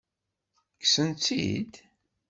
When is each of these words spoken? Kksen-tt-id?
Kksen-tt-id? 0.81 1.73